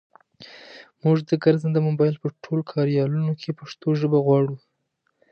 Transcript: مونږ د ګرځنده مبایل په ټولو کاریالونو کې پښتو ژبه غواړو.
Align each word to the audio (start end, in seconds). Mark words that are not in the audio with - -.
مونږ 1.01 1.17
د 1.29 1.31
ګرځنده 1.43 1.79
مبایل 1.87 2.15
په 2.23 2.27
ټولو 2.43 2.63
کاریالونو 2.71 3.31
کې 3.41 3.57
پښتو 3.59 3.87
ژبه 3.99 4.19
غواړو. 4.25 4.55